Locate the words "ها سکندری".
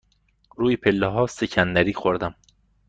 1.07-1.93